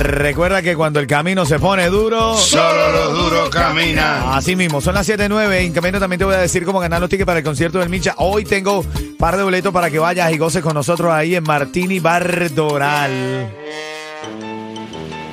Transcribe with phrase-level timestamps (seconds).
[0.00, 4.30] Recuerda que cuando el camino se pone duro, Solo los duros caminan.
[4.30, 5.60] Así mismo, son las 7.09.
[5.60, 7.90] En camino también te voy a decir cómo ganar los tickets para el concierto del
[7.90, 8.14] Micha.
[8.16, 8.82] Hoy tengo
[9.18, 13.52] par de boletos para que vayas y goces con nosotros ahí en Martini Bar Doral.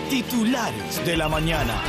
[0.09, 1.81] Titulares de la mañana.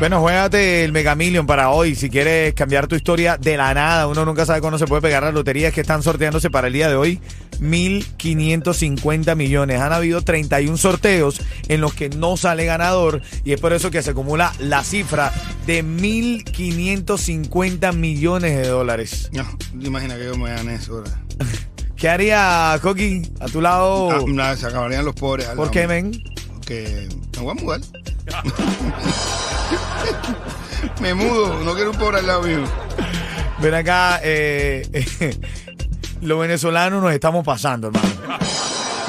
[0.00, 1.94] Bueno, juégate el Mega Million para hoy.
[1.94, 5.22] Si quieres cambiar tu historia de la nada, uno nunca sabe cuándo se puede pegar
[5.22, 5.68] la lotería.
[5.68, 7.20] Es que están sorteándose para el día de hoy
[7.60, 9.78] 1.550 millones.
[9.78, 14.02] Han habido 31 sorteos en los que no sale ganador y es por eso que
[14.02, 15.34] se acumula la cifra
[15.66, 19.28] de 1.550 millones de dólares.
[19.34, 19.46] No,
[19.78, 20.94] ¿te imaginas que yo me gane eso?
[20.94, 21.10] ahora?
[21.96, 24.08] ¿Qué haría Coqui a tu lado?
[24.40, 25.44] Ah, se acabarían los pobres.
[25.48, 26.24] ¿Por lado qué, men?
[26.54, 27.80] Porque me voy a mudar.
[31.00, 32.64] me mudo, no quiero un pobre al lado mío.
[33.58, 34.82] Ven acá, eh,
[36.22, 38.08] los venezolanos nos estamos pasando, hermano.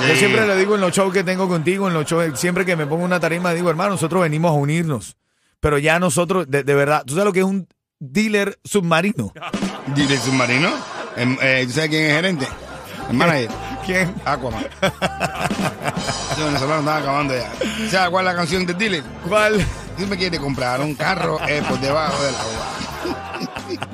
[0.07, 2.75] Yo siempre le digo en los shows que tengo contigo, en los shows, siempre que
[2.75, 5.15] me pongo una tarima, digo, hermano, nosotros venimos a unirnos.
[5.59, 7.67] Pero ya nosotros, de, de verdad, ¿tú sabes lo que es un
[7.99, 9.31] dealer submarino?
[9.95, 10.69] ¿Dile submarino?
[11.15, 12.47] Em, eh, ¿Tú sabes quién es el gerente?
[13.09, 13.49] El manager.
[13.85, 14.13] ¿Quién?
[14.25, 14.65] Aquaman.
[14.81, 17.51] Los venezolanos están acabando ya.
[17.89, 19.03] ¿Sabes cuál es la canción de Dile?
[19.27, 19.65] ¿Cuál?
[20.01, 23.81] Si me quiere comprar un carro eh, por debajo del agua.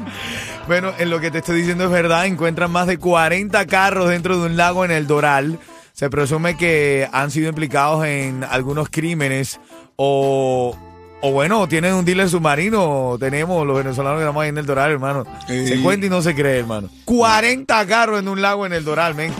[0.67, 4.37] Bueno, en lo que te estoy diciendo es verdad, encuentran más de 40 carros dentro
[4.37, 5.59] de un lago en el Doral.
[5.93, 9.59] Se presume que han sido implicados en algunos crímenes
[9.95, 10.75] o,
[11.21, 13.15] o bueno, tienen un dealer submarino.
[13.19, 15.23] Tenemos los venezolanos que estamos ahí en el Doral, hermano.
[15.47, 15.67] Sí.
[15.67, 16.89] Se cuenta y no se cree, hermano.
[17.05, 19.31] 40 carros en un lago en el Doral, men.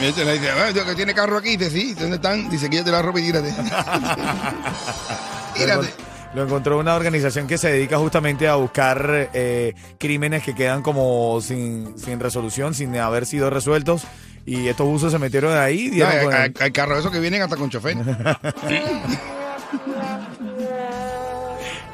[0.00, 2.48] Este le dice, "Ah, yo que tiene carro aquí, dice, sí, ¿dónde están?
[2.50, 3.52] Dice, quítate la ropa y tírate.
[5.54, 5.88] tírate.
[6.34, 11.40] Lo encontró una organización que se dedica justamente a buscar eh, crímenes que quedan como
[11.42, 14.04] sin, sin resolución, sin haber sido resueltos.
[14.46, 15.90] Y estos usos se metieron ahí.
[15.94, 17.96] No, hay, con el- hay- hay carros esos que vienen hasta con chofer.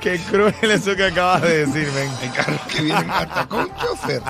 [0.01, 2.09] Qué cruel eso que acabas de decir, men.
[2.23, 4.23] Hay carros que vienen hasta con chofer.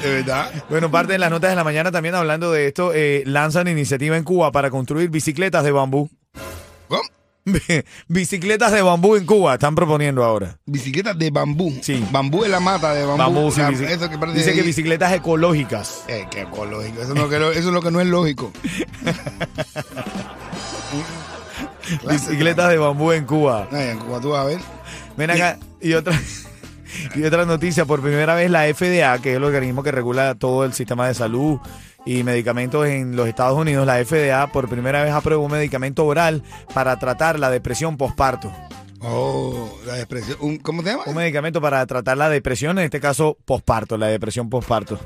[0.00, 0.50] De verdad.
[0.70, 4.16] Bueno, parte de las notas de la mañana también hablando de esto, eh, lanzan iniciativa
[4.16, 6.08] en Cuba para construir bicicletas de bambú.
[8.08, 10.58] Bicicletas de bambú en Cuba están proponiendo ahora.
[10.66, 11.72] Bicicletas de bambú.
[11.80, 12.04] Sí.
[12.10, 13.18] Bambú es la mata de bambú.
[13.18, 16.02] Bambú, sí, La- eso que Dice que ahí- bicicletas ecológicas.
[16.08, 17.02] Eh, qué ecológico.
[17.02, 18.52] Eso es, lo que, eso es lo que no es lógico.
[22.10, 23.68] Bicicletas de bambú en Cuba.
[23.70, 24.58] Ay, en Cuba tú vas a ver.
[25.16, 26.18] Ven acá, y otra,
[27.14, 30.64] y otra noticia, por primera vez la FDA, que es el organismo que regula todo
[30.64, 31.58] el sistema de salud
[32.04, 36.42] y medicamentos en los Estados Unidos, la FDA por primera vez aprobó un medicamento oral
[36.74, 38.52] para tratar la depresión postparto.
[39.00, 40.36] Oh, la expresión.
[40.40, 41.14] un- ¿Cómo te Un llamas?
[41.14, 44.98] medicamento para tratar la depresión, en este caso postparto, la depresión postparto.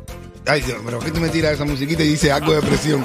[0.46, 3.04] Ay, Dios, pero ¿qué tú me tiras esa musiquita y dice algo de presión?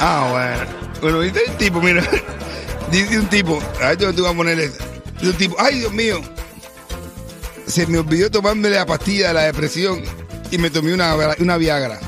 [0.00, 0.70] Ah, bueno.
[1.00, 2.02] Bueno, dice el tipo, mira.
[2.90, 4.76] Dice un tipo, a ver tú vas a poner eso.
[5.14, 6.20] Dice un tipo, ay, Dios mío.
[7.72, 10.02] Se me olvidó tomarme la pastilla de la depresión
[10.50, 11.98] y me tomé una, una Viagra.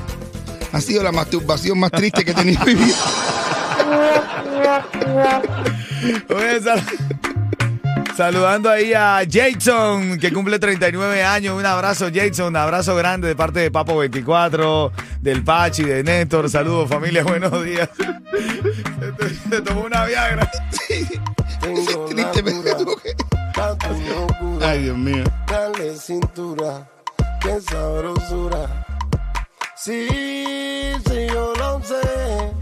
[0.73, 2.97] Ha sido la masturbación más triste que he tenido en mi vida.
[6.37, 6.83] Oye, sal-
[8.15, 11.59] Saludando ahí a Jason, que cumple 39 años.
[11.59, 12.49] Un abrazo, Jason.
[12.49, 16.49] Un abrazo grande de parte de Papo 24, del Pachi, de Néstor.
[16.51, 17.25] Saludos, familia.
[17.25, 17.89] Buenos días.
[19.51, 20.49] Se- tomó una Viagra.
[21.61, 23.17] Tengo la Triste, me que-
[23.57, 25.25] Ay, Dios mío.
[25.47, 26.89] Dale cintura,
[27.41, 28.87] qué sabrosura.
[29.77, 30.09] Sí,
[31.07, 32.53] sí, yo lo sé.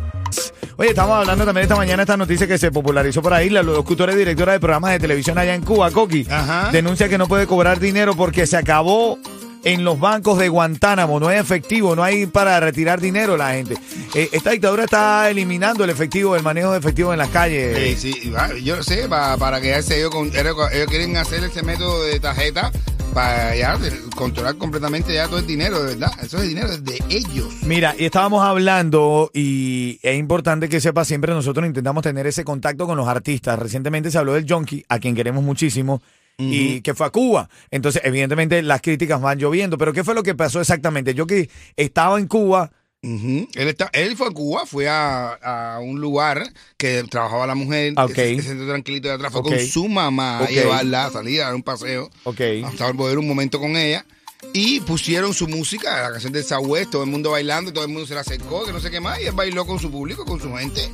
[0.77, 3.49] Oye, estamos hablando también esta mañana de esta noticia que se popularizó por ahí.
[3.51, 6.71] La locutora y directora de programas de televisión allá en Cuba, Coqui, Ajá.
[6.73, 9.19] denuncia que no puede cobrar dinero porque se acabó
[9.65, 11.21] en los bancos de Guantánamo.
[11.21, 13.77] No hay efectivo, no hay para retirar dinero la gente.
[14.15, 17.99] Eh, esta dictadura está eliminando el efectivo, el manejo de efectivo en las calles.
[17.99, 18.33] Sí, sí,
[18.63, 20.31] yo sé, para, para quedarse ellos con.
[20.35, 22.73] Ellos quieren hacer ese método de tarjeta
[23.13, 23.79] para ya
[24.17, 26.13] controlar completamente ya todo el dinero, de verdad.
[26.23, 27.49] Eso es dinero de ellos.
[27.63, 32.87] Mira, y estábamos hablando y es importante que sepa siempre nosotros intentamos tener ese contacto
[32.87, 33.59] con los artistas.
[33.59, 36.03] Recientemente se habló del Junkie, a quien queremos muchísimo.
[36.39, 37.49] Y que fue a Cuba.
[37.71, 39.79] Entonces, evidentemente, las críticas van lloviendo.
[39.79, 41.15] Pero, ¿qué fue lo que pasó exactamente?
[41.15, 46.01] Yo que estaba en Cuba, él, está, él fue a Cuba, fue a, a un
[46.01, 46.43] lugar
[46.77, 48.17] que trabajaba la mujer, Ok.
[48.17, 50.49] ese, centro tranquilito de atrás, fue con su mamá Ok.
[50.49, 52.41] a llevarla, a salir, a dar un paseo, Ok.
[52.65, 54.05] hasta poder un momento con ella.
[54.53, 58.07] Y pusieron su música, la canción del Southwest, todo el mundo bailando, todo el mundo
[58.07, 60.41] se la acercó, que no sé qué más, y él bailó con su público, con
[60.41, 60.89] su gente.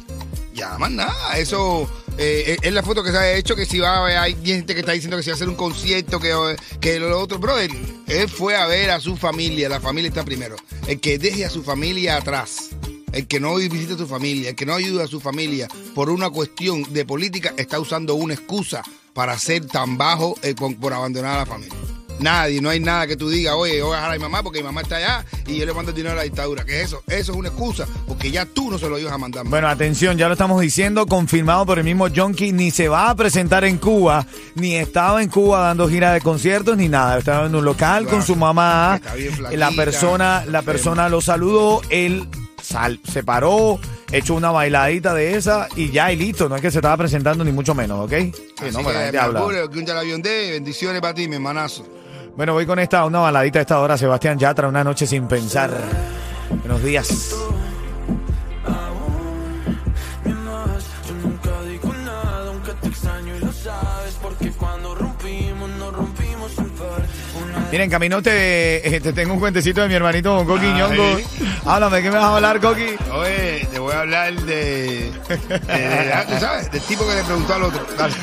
[0.55, 3.79] Ya, más nada, eso eh, es- es la foto que se ha hecho, que si
[3.79, 6.99] va hay gente que está diciendo que se va a hacer un concierto, que, que
[6.99, 7.71] lo otro, brother,
[8.09, 10.57] él fue a ver a su familia, la familia está primero.
[10.87, 12.71] El que deje a su familia atrás,
[13.13, 16.11] el que no visita a su familia, el que no ayuda a su familia por
[16.11, 18.83] una cuestión de política, está usando una excusa
[19.15, 21.75] para ser tan bajo eh, por abandonar a la familia.
[22.21, 24.59] Nadie, no hay nada que tú digas, oye, voy a dejar a mi mamá porque
[24.59, 26.65] mi mamá está allá y yo le mando el dinero a la dictadura.
[26.65, 27.03] ¿Qué es eso?
[27.07, 29.45] Eso es una excusa porque ya tú no se lo ibas a mandar.
[29.47, 33.15] Bueno, atención, ya lo estamos diciendo, confirmado por el mismo Jonky, ni se va a
[33.15, 34.27] presentar en Cuba,
[34.57, 37.19] ni estaba en Cuba dando gira de conciertos, ni nada.
[37.19, 39.01] Estaba en un local con su mamá.
[39.03, 42.27] Flaquita, La persona, la persona lo saludó, él
[42.63, 43.79] sal- se paró,
[44.13, 46.49] echó una bailadita de esa y ya y listo.
[46.49, 48.11] No es que se estaba presentando ni mucho menos, ¿ok?
[48.13, 49.69] Sí, Así no, que pero la gente me habla.
[49.71, 51.87] que un avión de bendiciones para ti, mi hermanazo.
[52.39, 53.99] Bueno, voy con esta, una baladita a esta hora.
[53.99, 55.73] Sebastián Yatra, una noche sin pensar.
[56.51, 57.35] Buenos días.
[67.71, 71.17] Miren, camino te, eh, te tengo un cuentecito de mi hermanito con Coqui Ah.
[71.67, 72.97] Háblame, ¿qué me vas a hablar, Coqui?
[73.13, 75.11] Oye, te voy a hablar de, de-
[75.69, 77.87] de- ah, tú sabes, del tipo que le preguntó al otro.
[77.99, 78.15] Dale.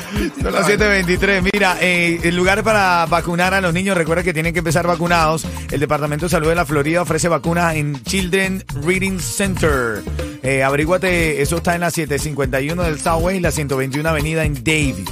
[0.42, 1.42] Son las 7.23.
[1.52, 5.44] Mira, eh, el lugar para vacunar a los niños, recuerda que tienen que empezar vacunados.
[5.70, 10.02] El Departamento de Salud de la Florida ofrece vacunas en Children Reading Center.
[10.42, 15.04] Eh, averíguate, eso está en la 751 del Southwest y la 121 Avenida en Davie.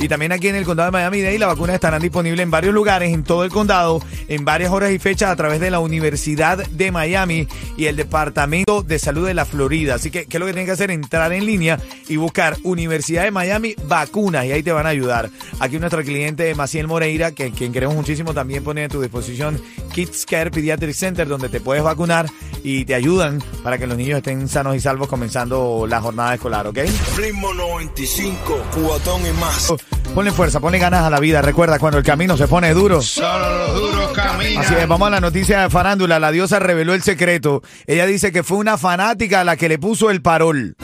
[0.00, 3.12] Y también aquí en el condado de Miami-Dade las vacunas estarán disponibles en varios lugares
[3.12, 6.90] en todo el condado, en varias horas y fechas a través de la Universidad de
[6.90, 9.96] Miami y el Departamento de Salud de la Florida.
[9.96, 10.90] Así que, ¿qué es lo que tienen que hacer?
[10.90, 15.28] Entrar en línea y buscar Universidad de Miami vacunas y ahí te van a ayudar.
[15.58, 20.26] Aquí nuestro cliente Maciel Moreira, que quien queremos muchísimo, también pone a tu disposición Kids
[20.26, 22.26] Care Pediatric Center, donde te puedes vacunar
[22.62, 26.66] y te ayudan para que los niños estén sanos y salvos comenzando la jornada escolar,
[26.66, 26.78] ¿ok?
[27.16, 29.72] Ritmo 95, cubatón y más.
[30.14, 31.40] Ponle fuerza, ponle ganas a la vida.
[31.40, 33.00] Recuerda, cuando el camino se pone duro.
[33.00, 34.64] Solo los duros caminan.
[34.64, 36.18] Así es, vamos a la noticia de farándula.
[36.18, 37.62] La diosa reveló el secreto.
[37.86, 40.76] Ella dice que fue una fanática la que le puso el parol.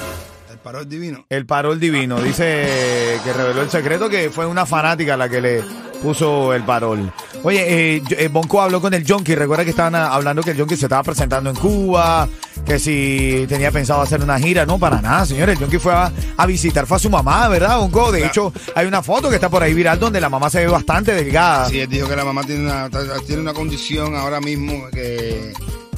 [0.66, 1.26] El parol divino.
[1.30, 2.20] El parol divino.
[2.20, 5.62] Dice que reveló el secreto que fue una fanática la que le
[6.02, 7.12] puso el parol.
[7.44, 9.36] Oye, eh, eh, Bonco habló con el Junkie.
[9.36, 12.28] Recuerda que estaban ah, hablando que el Junkie se estaba presentando en Cuba,
[12.64, 14.66] que si tenía pensado hacer una gira.
[14.66, 15.56] No, para nada, señores.
[15.56, 18.10] El Junkie fue a, a visitar, fue a su mamá, ¿verdad, Bonco?
[18.10, 20.66] De hecho, hay una foto que está por ahí viral donde la mamá se ve
[20.66, 21.68] bastante delgada.
[21.68, 22.90] Sí, él dijo que la mamá tiene una,
[23.24, 25.52] tiene una condición ahora mismo que,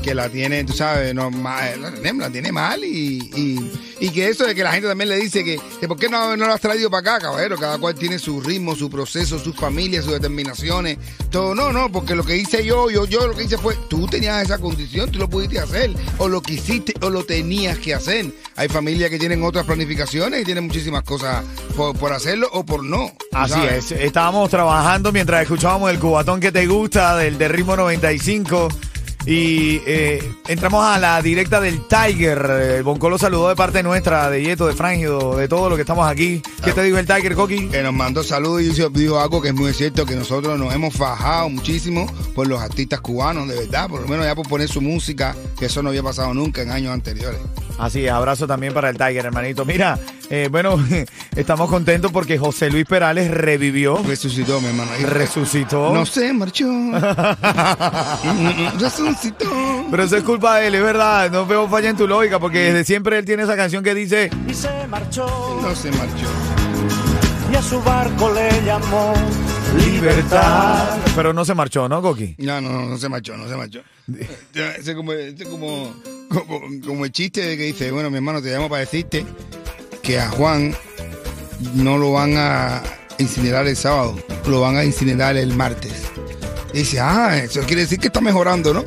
[0.08, 4.10] que la tiene, tú sabes, no, ma- la, tiene- la tiene mal y, y, y
[4.10, 6.46] que eso de que la gente también le dice que, que ¿por qué no, no
[6.46, 7.56] lo has traído para acá, caballero?
[7.58, 10.98] Cada cual tiene su ritmo, su proceso, sus familias, sus determinaciones,
[11.30, 11.54] todo.
[11.54, 14.42] No, no, porque lo que hice yo, yo, yo lo que hice fue, tú tenías
[14.42, 18.32] esa condición, tú lo pudiste hacer, o lo quisiste, o lo tenías que hacer.
[18.56, 21.44] Hay familias que tienen otras planificaciones y tienen muchísimas cosas
[21.76, 23.12] por, por hacerlo o por no.
[23.32, 23.92] Así sabes.
[23.92, 28.68] es, estábamos trabajando mientras escuchábamos el cubatón que te gusta del de ritmo 95
[29.26, 32.38] y eh, entramos a la directa del Tiger.
[32.76, 35.82] El Bonco lo saludó de parte nuestra, de Yeto, de Frangio, de todo lo que
[35.82, 36.42] estamos aquí.
[36.64, 37.68] ¿Qué te dijo el Tiger, Coqui?
[37.68, 40.94] que nos mandó saludos y dijo algo que es muy cierto, que nosotros nos hemos
[40.94, 44.80] fajado muchísimo por los artistas cubanos, de verdad, por lo menos ya por poner su
[44.80, 47.40] música, que eso no había pasado nunca en años anteriores.
[47.78, 49.64] Así es, abrazo también para el Tiger, hermanito.
[49.64, 49.98] Mira,
[50.30, 50.76] eh, bueno,
[51.36, 54.90] estamos contentos porque José Luis Perales revivió, Resucitó, mi hermano.
[55.04, 55.92] resucitó.
[55.94, 56.66] No se marchó.
[58.78, 59.46] Resucitó.
[59.90, 61.30] Pero eso es culpa de él, es verdad.
[61.30, 64.30] No veo falla en tu lógica porque desde siempre él tiene esa canción que dice...
[64.48, 65.26] y se marchó
[65.62, 66.26] No se marchó.
[67.52, 69.14] y a su barco le llamó
[69.76, 70.96] Libertad.
[71.14, 72.34] Pero no se marchó, ¿no, Coqui?
[72.38, 73.80] No, no, no, no se marchó, no se marchó.
[74.54, 75.94] Ese es como, ese es como,
[76.28, 79.24] como, como el chiste de que dice, bueno, mi hermano, te llamo para decirte
[80.02, 80.74] que a Juan
[81.74, 82.82] no lo van a
[83.18, 84.16] incinerar el sábado,
[84.46, 85.92] lo van a incinerar el martes.
[86.72, 88.84] Y dice, ah, eso quiere decir que está mejorando, ¿no?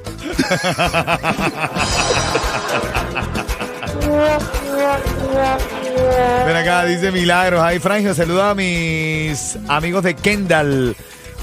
[6.45, 7.61] Ven acá, dice Milagros.
[7.63, 10.95] Ay, Frangio, saluda a mis amigos de Kendall.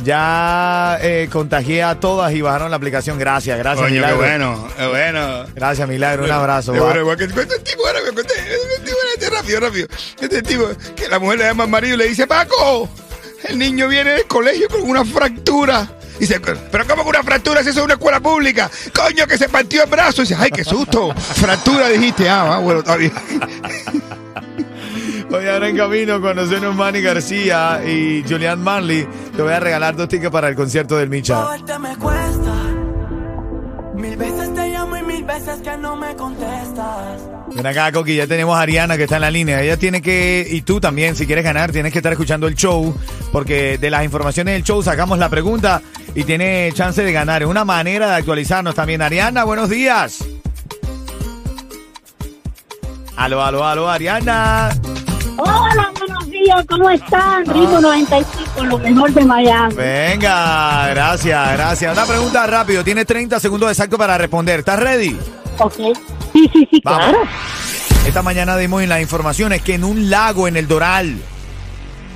[0.05, 3.19] Ya eh, contagié a todas y bajaron la aplicación.
[3.19, 4.19] Gracias, gracias, Coño, qué Milagros.
[4.19, 5.47] bueno, qué bueno.
[5.55, 6.25] Gracias, Milagro.
[6.25, 6.73] Un abrazo.
[6.73, 9.89] Qué bueno, igual que este tipo, ahora me conté, este tipo, este rápido, rápido.
[10.21, 12.89] Este tipo, que la mujer le llama al marido y le dice, Paco,
[13.49, 15.89] el niño viene del colegio con una fractura
[16.19, 18.71] Dice, pero ¿cómo que una fractura si eso es una escuela pública?
[18.95, 20.23] Coño, que se partió el brazo.
[20.23, 21.15] dice, ay, qué susto.
[21.15, 23.13] Fractura dijiste, ah, bueno, está bien.
[25.31, 29.07] Hoy ahora en camino conocemos Manny García y Julian Marley.
[29.37, 31.47] Te voy a regalar dos tickets para el concierto del Micha.
[31.79, 32.55] Me cuesta.
[33.95, 37.21] Mil veces te llamo y mil veces que no me contestas.
[37.55, 39.61] Ven acá, Coqui, ya tenemos a Ariana que está en la línea.
[39.61, 42.97] Ella tiene que, y tú también, si quieres ganar, tienes que estar escuchando el show,
[43.31, 45.83] porque de las informaciones del show sacamos la pregunta
[46.15, 47.43] y tiene chance de ganar.
[47.43, 49.03] Es una manera de actualizarnos también.
[49.03, 50.25] Ariana, buenos días.
[53.17, 54.71] Aló, aló, aló, Ariana.
[55.41, 57.47] Hola, buenos días, ¿cómo están?
[57.47, 59.73] Ritmo 95, lo mejor de Miami.
[59.75, 61.93] Venga, gracias, gracias.
[61.97, 64.59] Una pregunta rápido, tienes 30 segundos exactos para responder.
[64.59, 65.17] ¿Estás ready?
[65.59, 65.75] Ok.
[66.33, 67.05] Sí, sí, sí, Vamos.
[67.05, 67.19] claro.
[68.05, 71.17] Esta mañana dimos en las informaciones que en un lago en el Doral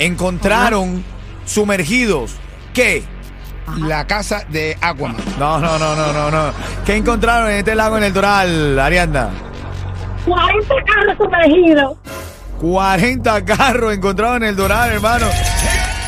[0.00, 1.04] encontraron
[1.44, 2.32] sumergidos.
[2.74, 3.04] ¿Qué?
[3.78, 5.16] La casa de Aquaman.
[5.38, 6.52] No, no, no, no, no, no.
[6.84, 9.30] ¿Qué encontraron en este lago en el Doral, Arianda?
[10.26, 11.96] 40 carros sumergidos.
[12.62, 15.26] 40 carros encontrados en el Doral, hermano.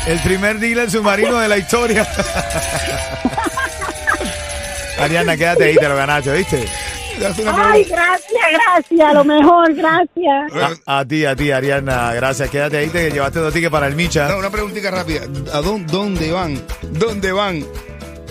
[0.07, 2.07] El primer dealer submarino de la historia.
[4.99, 6.65] Ariana, quédate ahí, te lo ganaste, ¿viste?
[7.53, 10.79] Ay, gracias, gracias, lo mejor, gracias.
[10.85, 12.49] A, a ti, a ti, Ariana, gracias.
[12.49, 14.29] Quédate ahí, te llevaste dos tickets para el Micha.
[14.29, 15.23] No, una preguntita rápida.
[15.53, 16.61] ¿A dónde, dónde van?
[16.83, 17.65] ¿Dónde van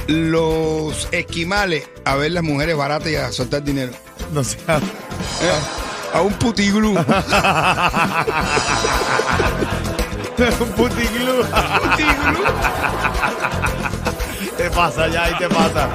[0.06, 3.92] los esquimales a ver las mujeres baratas y a soltar dinero?
[4.32, 4.56] No sé.
[4.68, 5.83] ¿Eh?
[6.14, 6.96] A un putiglú.
[10.36, 11.46] Un puticlub.
[14.56, 15.88] te pasa ya, ahí te pasa.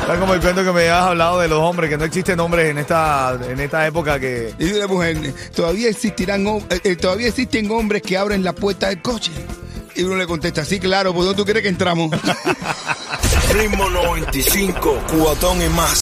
[0.00, 2.70] Está como el cuento que me habías hablado de los hombres, que no existen hombres
[2.70, 4.52] en esta, en esta época que...
[4.58, 9.00] Dice la mujer, todavía existirán eh, eh, todavía existen hombres que abren la puerta del
[9.00, 9.32] coche.
[9.94, 12.10] Y uno le contesta, sí, claro, ¿por dónde tú quieres que entramos?
[13.52, 15.98] Ritmo 95, cuatón y más.